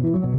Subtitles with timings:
[0.00, 0.37] Thank you.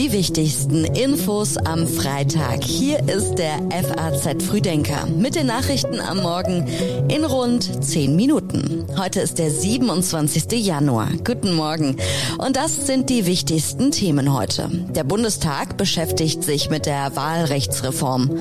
[0.00, 2.64] Die wichtigsten Infos am Freitag.
[2.64, 6.66] Hier ist der FAZ Frühdenker mit den Nachrichten am Morgen
[7.08, 8.86] in rund 10 Minuten.
[8.96, 10.52] Heute ist der 27.
[10.52, 11.10] Januar.
[11.22, 11.98] Guten Morgen.
[12.38, 14.70] Und das sind die wichtigsten Themen heute.
[14.70, 18.38] Der Bundestag beschäftigt sich mit der Wahlrechtsreform.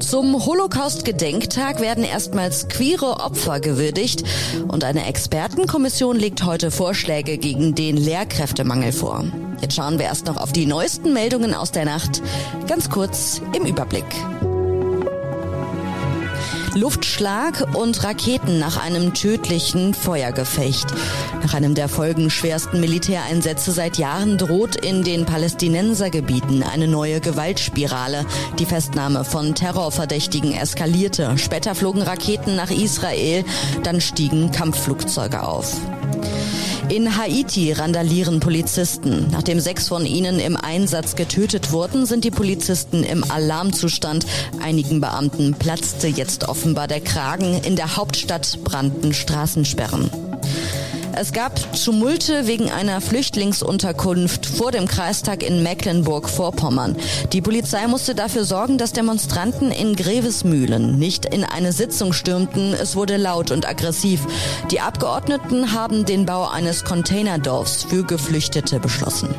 [0.00, 4.24] Zum Holocaust-Gedenktag werden erstmals queere Opfer gewürdigt
[4.68, 9.26] und eine Expertenkommission legt heute Vorschläge gegen den Lehrkräftemangel vor.
[9.64, 12.20] Jetzt schauen wir erst noch auf die neuesten Meldungen aus der Nacht.
[12.68, 14.04] Ganz kurz im Überblick.
[16.74, 20.88] Luftschlag und Raketen nach einem tödlichen Feuergefecht.
[21.42, 28.26] Nach einem der folgenschwersten Militäreinsätze seit Jahren droht in den Palästinensergebieten eine neue Gewaltspirale.
[28.58, 31.38] Die Festnahme von Terrorverdächtigen eskalierte.
[31.38, 33.46] Später flogen Raketen nach Israel,
[33.82, 35.80] dann stiegen Kampfflugzeuge auf.
[36.94, 39.26] In Haiti randalieren Polizisten.
[39.32, 44.24] Nachdem sechs von ihnen im Einsatz getötet wurden, sind die Polizisten im Alarmzustand.
[44.62, 47.60] Einigen Beamten platzte jetzt offenbar der Kragen.
[47.64, 50.08] In der Hauptstadt brannten Straßensperren.
[51.16, 56.96] Es gab Tumulte wegen einer Flüchtlingsunterkunft vor dem Kreistag in Mecklenburg-Vorpommern.
[57.32, 62.74] Die Polizei musste dafür sorgen, dass Demonstranten in Grevesmühlen nicht in eine Sitzung stürmten.
[62.74, 64.26] Es wurde laut und aggressiv.
[64.70, 69.34] Die Abgeordneten haben den Bau eines Containerdorfs für Geflüchtete beschlossen.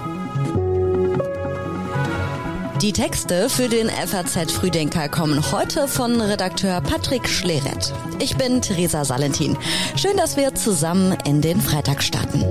[2.81, 7.93] Die Texte für den FAZ Frühdenker kommen heute von Redakteur Patrick Schleret.
[8.19, 9.57] Ich bin Theresa Salentin.
[9.95, 12.43] Schön, dass wir zusammen in den Freitag starten.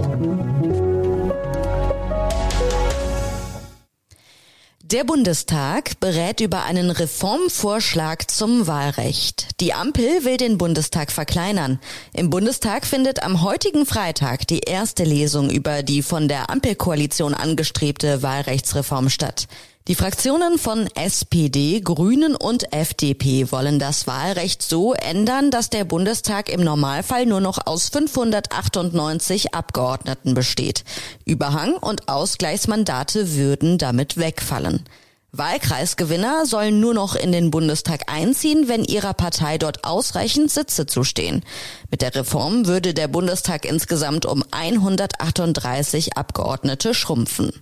[4.83, 9.61] Der Bundestag berät über einen Reformvorschlag zum Wahlrecht.
[9.61, 11.81] Die Ampel will den Bundestag verkleinern.
[12.13, 18.23] Im Bundestag findet am heutigen Freitag die erste Lesung über die von der Ampelkoalition angestrebte
[18.23, 19.49] Wahlrechtsreform statt.
[19.87, 26.49] Die Fraktionen von SPD, Grünen und FDP wollen das Wahlrecht so ändern, dass der Bundestag
[26.49, 30.85] im Normalfall nur noch aus 598 Abgeordneten besteht.
[31.27, 34.85] Überhang und Ausgleichsmandate würden damit wegfallen.
[35.33, 41.45] Wahlkreisgewinner sollen nur noch in den Bundestag einziehen, wenn ihrer Partei dort ausreichend Sitze zustehen.
[41.91, 47.53] Mit der Reform würde der Bundestag insgesamt um 138 Abgeordnete schrumpfen.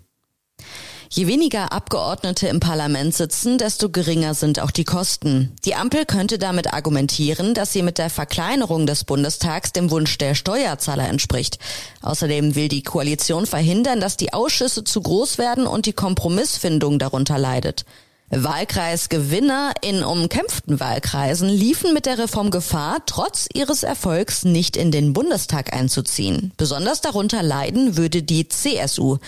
[1.15, 5.55] Je weniger Abgeordnete im Parlament sitzen, desto geringer sind auch die Kosten.
[5.67, 10.35] Die Ampel könnte damit argumentieren, dass sie mit der Verkleinerung des Bundestags dem Wunsch der
[10.35, 11.59] Steuerzahler entspricht.
[12.01, 17.37] Außerdem will die Koalition verhindern, dass die Ausschüsse zu groß werden und die Kompromissfindung darunter
[17.37, 17.85] leidet.
[18.31, 25.13] Wahlkreisgewinner in umkämpften Wahlkreisen liefen mit der Reform Gefahr, trotz ihres Erfolgs nicht in den
[25.13, 26.53] Bundestag einzuziehen.
[26.57, 29.19] Besonders darunter leiden würde die CSU.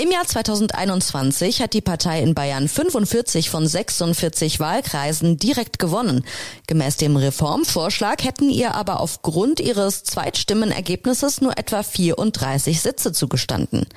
[0.00, 6.24] Im Jahr 2021 hat die Partei in Bayern 45 von 46 Wahlkreisen direkt gewonnen.
[6.68, 13.88] Gemäß dem Reformvorschlag hätten ihr aber aufgrund ihres Zweitstimmenergebnisses nur etwa 34 Sitze zugestanden.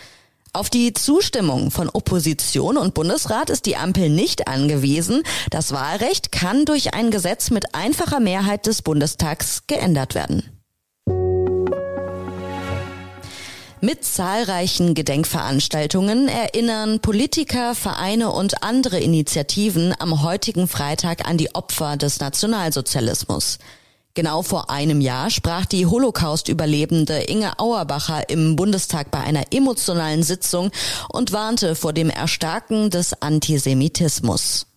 [0.54, 5.22] Auf die Zustimmung von Opposition und Bundesrat ist die Ampel nicht angewiesen.
[5.52, 10.61] Das Wahlrecht kann durch ein Gesetz mit einfacher Mehrheit des Bundestags geändert werden.
[13.84, 21.98] Mit zahlreichen Gedenkveranstaltungen erinnern Politiker, Vereine und andere Initiativen am heutigen Freitag an die Opfer
[21.98, 23.58] des Nationalsozialismus.
[24.14, 30.70] Genau vor einem Jahr sprach die Holocaust-Überlebende Inge Auerbacher im Bundestag bei einer emotionalen Sitzung
[31.10, 34.68] und warnte vor dem Erstarken des Antisemitismus.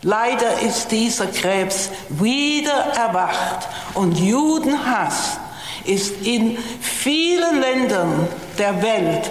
[0.00, 5.38] Leider ist dieser Krebs wieder erwacht und Judenhass
[5.84, 8.28] ist in vielen Ländern
[8.58, 9.30] der Welt,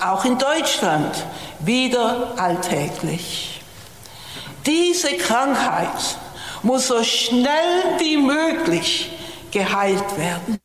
[0.00, 1.24] auch in Deutschland,
[1.60, 3.60] wieder alltäglich.
[4.66, 6.18] Diese Krankheit
[6.62, 9.10] muss so schnell wie möglich
[9.50, 10.61] geheilt werden.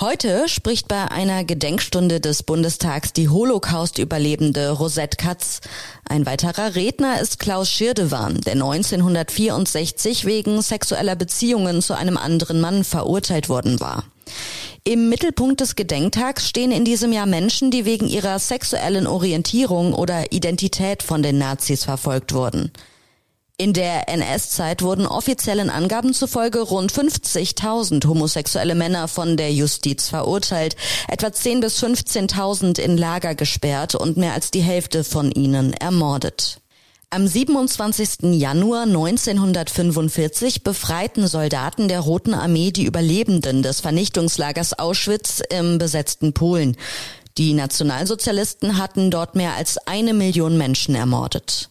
[0.00, 5.60] Heute spricht bei einer Gedenkstunde des Bundestags die Holocaust-Überlebende Rosette Katz.
[6.08, 12.84] Ein weiterer Redner ist Klaus Schirdewan, der 1964 wegen sexueller Beziehungen zu einem anderen Mann
[12.84, 14.04] verurteilt worden war.
[14.84, 20.30] Im Mittelpunkt des Gedenktags stehen in diesem Jahr Menschen, die wegen ihrer sexuellen Orientierung oder
[20.30, 22.70] Identität von den Nazis verfolgt wurden.
[23.60, 30.76] In der NS-Zeit wurden offiziellen Angaben zufolge rund 50.000 homosexuelle Männer von der Justiz verurteilt,
[31.08, 36.60] etwa 10 bis 15.000 in Lager gesperrt und mehr als die Hälfte von ihnen ermordet.
[37.10, 38.38] Am 27.
[38.38, 46.76] Januar 1945 befreiten Soldaten der Roten Armee die Überlebenden des Vernichtungslagers Auschwitz im besetzten Polen.
[47.38, 51.70] Die Nationalsozialisten hatten dort mehr als eine Million Menschen ermordet.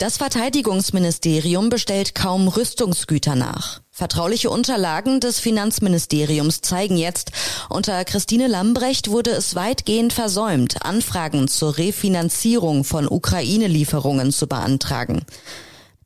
[0.00, 3.82] Das Verteidigungsministerium bestellt kaum Rüstungsgüter nach.
[3.90, 7.32] Vertrauliche Unterlagen des Finanzministeriums zeigen jetzt,
[7.68, 15.20] unter Christine Lambrecht wurde es weitgehend versäumt, Anfragen zur Refinanzierung von Ukraine-Lieferungen zu beantragen.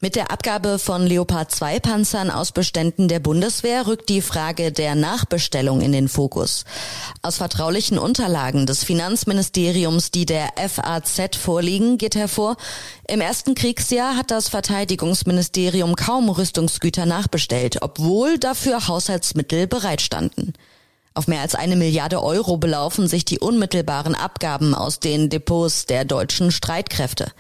[0.00, 4.96] Mit der Abgabe von Leopard 2 Panzern aus Beständen der Bundeswehr rückt die Frage der
[4.96, 6.64] Nachbestellung in den Fokus.
[7.22, 12.56] Aus vertraulichen Unterlagen des Finanzministeriums, die der FAZ vorliegen, geht hervor,
[13.06, 20.54] im ersten Kriegsjahr hat das Verteidigungsministerium kaum Rüstungsgüter nachbestellt, obwohl dafür Haushaltsmittel bereitstanden.
[21.16, 26.04] Auf mehr als eine Milliarde Euro belaufen sich die unmittelbaren Abgaben aus den Depots der
[26.04, 27.30] deutschen Streitkräfte.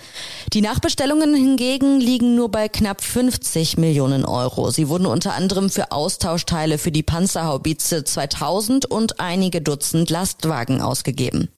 [0.52, 4.70] Die Nachbestellungen hingegen liegen nur bei knapp 50 Millionen Euro.
[4.70, 11.48] Sie wurden unter anderem für Austauschteile für die Panzerhaubitze 2000 und einige Dutzend Lastwagen ausgegeben.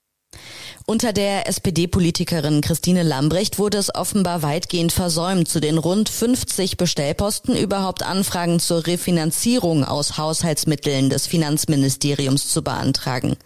[0.84, 7.56] Unter der SPD-Politikerin Christine Lambrecht wurde es offenbar weitgehend versäumt, zu den rund 50 Bestellposten
[7.56, 13.36] überhaupt Anfragen zur Refinanzierung aus Haushaltsmitteln des Finanzministeriums zu beantragen.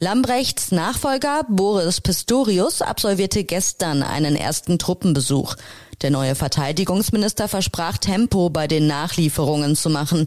[0.00, 5.54] Lambrechts Nachfolger Boris Pistorius absolvierte gestern einen ersten Truppenbesuch.
[6.02, 10.26] Der neue Verteidigungsminister versprach Tempo bei den Nachlieferungen zu machen.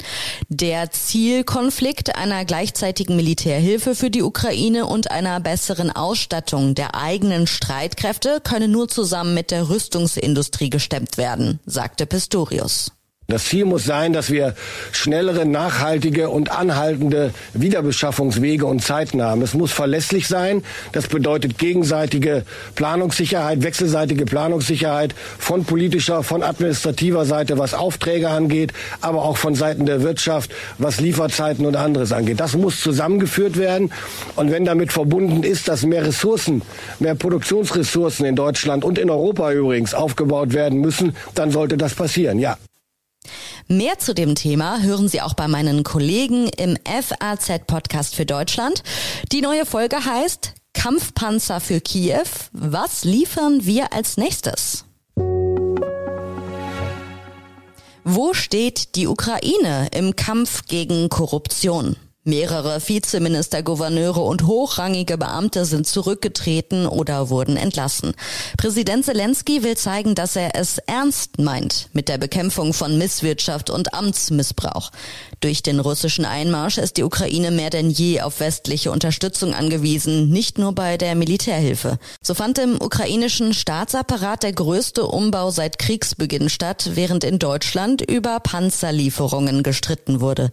[0.50, 8.42] Der Zielkonflikt einer gleichzeitigen Militärhilfe für die Ukraine und einer besseren Ausstattung der eigenen Streitkräfte
[8.44, 12.92] könne nur zusammen mit der Rüstungsindustrie gestemmt werden, sagte Pistorius.
[13.30, 14.56] Das Ziel muss sein, dass wir
[14.94, 19.42] schnellere, nachhaltige und anhaltende Wiederbeschaffungswege und Zeiten haben.
[19.42, 20.64] Es muss verlässlich sein.
[20.94, 22.46] Das bedeutet gegenseitige
[22.76, 28.72] Planungssicherheit, wechselseitige Planungssicherheit von politischer, von administrativer Seite, was Aufträge angeht,
[29.02, 32.40] aber auch von Seiten der Wirtschaft, was Lieferzeiten und anderes angeht.
[32.40, 33.92] Das muss zusammengeführt werden.
[34.38, 36.62] Und wenn damit verbunden ist, dass mehr Ressourcen,
[37.00, 42.40] mehr Produktionsressourcen in Deutschland und in Europa übrigens aufgebaut werden müssen, dann sollte das passieren.
[42.40, 42.58] Ja.
[43.70, 48.82] Mehr zu dem Thema hören Sie auch bei meinen Kollegen im FAZ-Podcast für Deutschland.
[49.34, 52.24] Die neue Folge heißt Kampfpanzer für Kiew.
[52.54, 54.86] Was liefern wir als nächstes?
[58.06, 61.98] Wo steht die Ukraine im Kampf gegen Korruption?
[62.28, 68.16] Mehrere Vizeminister, Gouverneure und hochrangige Beamte sind zurückgetreten oder wurden entlassen.
[68.58, 73.94] Präsident Zelensky will zeigen, dass er es ernst meint mit der Bekämpfung von Misswirtschaft und
[73.94, 74.92] Amtsmissbrauch.
[75.40, 80.58] Durch den russischen Einmarsch ist die Ukraine mehr denn je auf westliche Unterstützung angewiesen, nicht
[80.58, 81.98] nur bei der Militärhilfe.
[82.22, 88.42] So fand im ukrainischen Staatsapparat der größte Umbau seit Kriegsbeginn statt, während in Deutschland über
[88.42, 90.52] Panzerlieferungen gestritten wurde.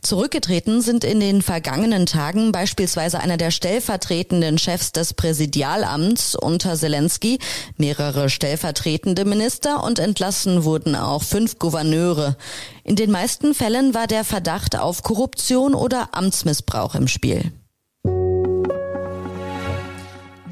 [0.00, 7.40] Zurückgetreten sind in den vergangenen Tagen beispielsweise einer der stellvertretenden Chefs des Präsidialamts unter Zelensky,
[7.76, 12.36] mehrere stellvertretende Minister und entlassen wurden auch fünf Gouverneure.
[12.84, 17.50] In den meisten Fällen war der Verdacht auf Korruption oder Amtsmissbrauch im Spiel.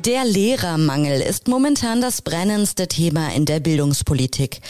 [0.04, 4.60] Der Lehrermangel ist momentan das brennendste Thema in der Bildungspolitik.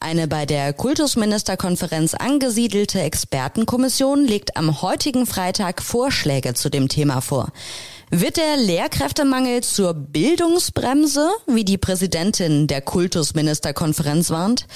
[0.00, 7.50] Eine bei der Kultusministerkonferenz angesiedelte Expertenkommission legt am heutigen Freitag Vorschläge zu dem Thema vor.
[8.10, 14.66] Wird der Lehrkräftemangel zur Bildungsbremse, wie die Präsidentin der Kultusministerkonferenz warnt?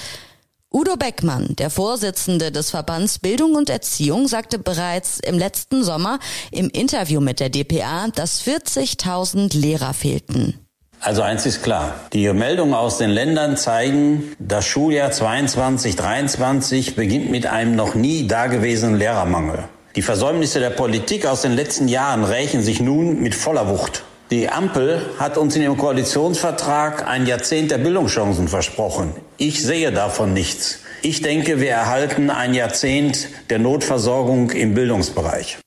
[0.73, 6.19] Udo Beckmann, der Vorsitzende des Verbands Bildung und Erziehung, sagte bereits im letzten Sommer
[6.49, 10.65] im Interview mit der DPA, dass 40.000 Lehrer fehlten.
[11.03, 11.95] Also eins ist klar.
[12.13, 18.27] Die Meldungen aus den Ländern zeigen, das Schuljahr 22, 23 beginnt mit einem noch nie
[18.27, 19.63] dagewesenen Lehrermangel.
[19.95, 24.03] Die Versäumnisse der Politik aus den letzten Jahren rächen sich nun mit voller Wucht.
[24.29, 29.13] Die Ampel hat uns in ihrem Koalitionsvertrag ein Jahrzehnt der Bildungschancen versprochen.
[29.37, 30.81] Ich sehe davon nichts.
[31.01, 35.57] Ich denke, wir erhalten ein Jahrzehnt der Notversorgung im Bildungsbereich.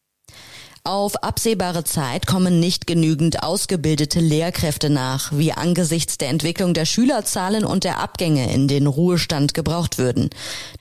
[0.86, 7.64] Auf absehbare Zeit kommen nicht genügend ausgebildete Lehrkräfte nach, wie angesichts der Entwicklung der Schülerzahlen
[7.64, 10.28] und der Abgänge in den Ruhestand gebraucht würden.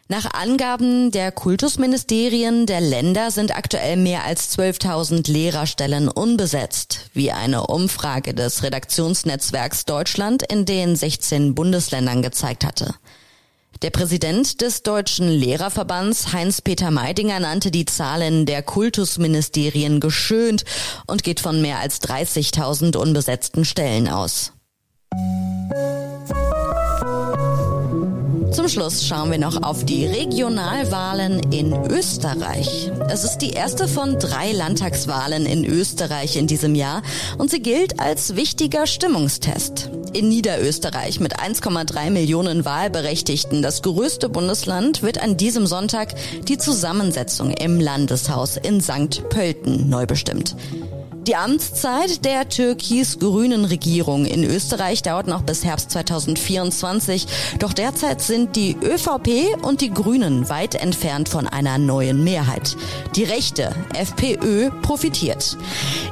[0.10, 7.67] Nach Angaben der Kultusministerien der Länder sind aktuell mehr als 12.000 Lehrerstellen unbesetzt, wie eine
[7.67, 12.93] Umfrage des Redaktionsnetzwerks Deutschland in den 16 Bundesländern gezeigt hatte.
[13.83, 20.63] Der Präsident des Deutschen Lehrerverbands Heinz-Peter Meidinger nannte die Zahlen der Kultusministerien geschönt
[21.05, 24.53] und geht von mehr als 30.000 unbesetzten Stellen aus.
[28.53, 32.89] Zum Schluss schauen wir noch auf die Regionalwahlen in Österreich.
[33.09, 37.01] Es ist die erste von drei Landtagswahlen in Österreich in diesem Jahr
[37.37, 39.89] und sie gilt als wichtiger Stimmungstest.
[40.13, 46.13] In Niederösterreich mit 1,3 Millionen Wahlberechtigten, das größte Bundesland, wird an diesem Sonntag
[46.48, 49.27] die Zusammensetzung im Landeshaus in St.
[49.29, 50.55] Pölten neu bestimmt.
[51.27, 57.27] Die Amtszeit der türkis-grünen Regierung in Österreich dauert noch bis Herbst 2024.
[57.59, 62.75] Doch derzeit sind die ÖVP und die Grünen weit entfernt von einer neuen Mehrheit.
[63.15, 65.57] Die rechte FPÖ profitiert.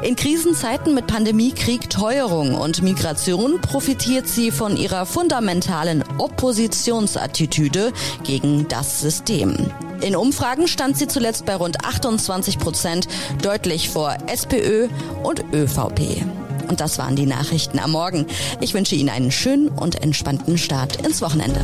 [0.02, 7.92] In Krisenzeiten mit Pandemie, Krieg, Teuerung und Migration profitiert sie von ihrer fundamentalen Oppositionsattitüde
[8.24, 9.58] gegen das System.
[10.02, 13.08] In Umfragen stand sie zuletzt bei rund 28 Prozent,
[13.44, 14.88] deutlich vor SPÖ
[15.24, 16.24] und ÖVP.
[16.68, 18.26] Und das waren die Nachrichten am Morgen.
[18.62, 21.62] Ich wünsche Ihnen einen schönen und entspannten Start ins Wochenende.